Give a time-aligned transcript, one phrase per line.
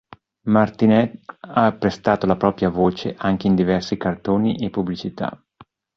[0.47, 5.39] Martinet ha prestato la propria voce anche in diversi cartoni e pubblicità.